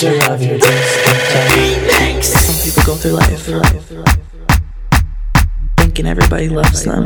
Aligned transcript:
center 0.00 0.32
of 0.32 0.42
your 0.42 0.56
discontent. 0.56 2.24
Some 2.24 2.58
people 2.64 2.82
go 2.86 2.94
through 2.94 3.12
life, 3.12 3.42
through 3.42 3.58
life, 3.58 3.86
through 3.86 3.98
life, 3.98 4.18
thinking 5.76 6.06
everybody 6.06 6.48
loves 6.48 6.84
them, 6.84 7.04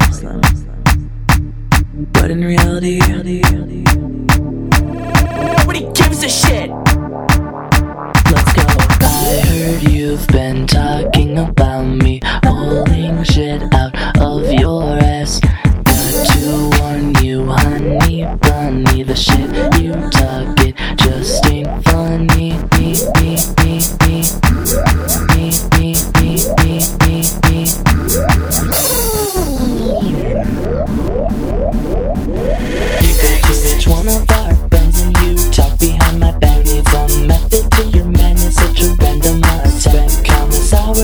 but 2.12 2.30
in 2.30 2.44
reality, 2.44 3.00
Nobody 5.58 5.80
gives 5.92 6.22
a 6.22 6.28
shit. 6.28 6.70
let's 8.30 8.52
go. 8.52 8.62
I 9.02 9.42
heard 9.48 9.82
you've 9.90 10.26
been 10.28 10.68
talking 10.68 11.13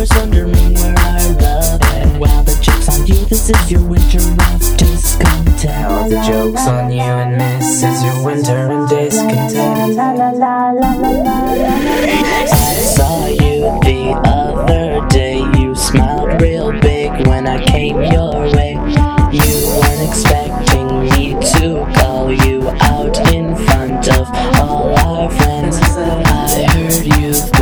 Countless 0.00 0.16
hours 0.16 0.22
wondering 0.22 0.74
where 0.74 0.98
our 0.98 1.28
love 1.34 1.82
at. 1.82 2.18
While 2.18 2.42
the 2.44 2.58
joke's 2.62 2.88
on 2.88 3.06
you, 3.06 3.26
this 3.26 3.50
is 3.50 3.70
your 3.70 3.84
winter 3.84 4.18
of 4.18 4.76
discontent. 4.78 5.90
All 5.90 6.08
the 6.08 6.22
jokes 6.22 6.66
on 6.66 6.90
you 6.90 7.02
and 7.02 7.38
this 7.38 7.82
is 7.82 8.02
your 8.02 8.24
winter 8.24 8.72
and 8.72 8.88
discontent. 8.88 9.98
I 9.98 10.14
saw 12.80 13.26
you 13.26 13.60
the 13.84 14.18
other 14.24 15.06
day. 15.08 15.40
You 15.60 15.74
smiled 15.74 16.40
real 16.40 16.72
big 16.80 17.26
when 17.26 17.46
I 17.46 17.62
came 17.62 18.00
your 18.00 18.50
way. 18.54 18.72
You 19.30 19.80
weren't 19.82 20.08
expecting 20.08 21.00
me 21.10 21.34
to 21.52 21.84
call 22.00 22.32
you 22.32 22.70
out 22.70 23.18
in 23.34 23.54
front 23.66 24.08
of 24.08 24.30
all 24.58 24.98
our 24.98 25.30
friends. 25.30 25.76
I 25.78 26.62
heard 26.70 27.20
you've 27.20 27.59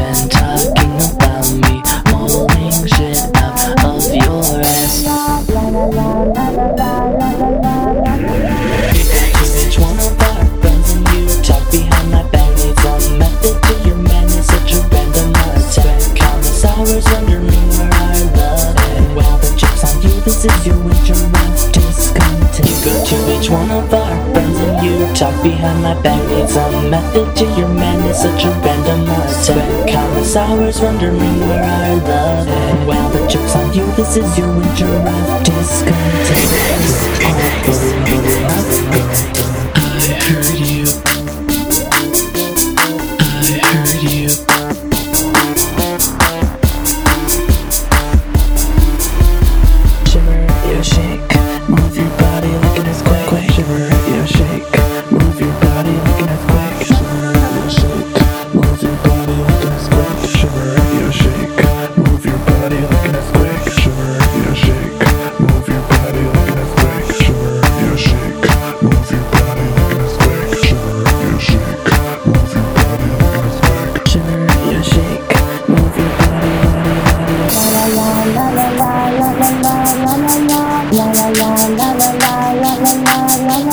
on 20.38 20.38
you, 20.38 20.38
this 20.38 20.44
is 20.44 20.66
your 20.66 20.78
winter 20.78 21.14
of 21.14 21.72
discontent. 21.72 22.68
You 22.68 22.76
go 22.84 22.92
to 23.04 23.16
each 23.34 23.48
one 23.50 23.70
of 23.70 23.92
our 23.92 24.32
friends 24.32 24.58
and 24.58 24.86
you 24.86 25.06
talk 25.14 25.42
behind 25.42 25.82
my 25.82 25.94
back. 26.02 26.22
Needs 26.28 26.56
a 26.56 26.70
method 26.88 27.34
to 27.36 27.44
your 27.58 27.68
madness, 27.68 28.22
such 28.22 28.44
a 28.44 28.50
random 28.50 29.02
attack. 29.02 29.88
Countless 29.88 30.36
hours 30.36 30.80
wondering 30.80 31.16
where 31.16 31.64
our 31.64 31.96
love 31.96 32.48
at. 32.48 32.86
While 32.86 33.10
the 33.10 33.26
joke's 33.26 33.56
on 33.56 33.72
you, 33.74 33.84
this 33.92 34.16
is 34.16 34.38
your 34.38 34.54
winter 34.54 34.86
of 34.86 35.42
discontent. 35.44 37.87